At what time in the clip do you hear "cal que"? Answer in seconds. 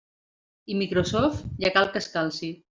1.79-2.05